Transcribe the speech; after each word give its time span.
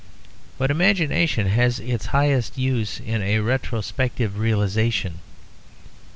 But 0.57 0.71
imagination 0.71 1.45
has 1.45 1.79
its 1.79 2.07
highest 2.07 2.57
use 2.57 2.99
in 2.99 3.21
a 3.21 3.37
retrospective 3.41 4.39
realization. 4.39 5.19